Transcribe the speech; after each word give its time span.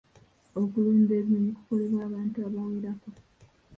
Okulunda 0.61 1.11
ebinyonyi 1.19 1.51
kukolebwa 1.57 2.01
abantu 2.07 2.37
abawerako. 2.47 3.09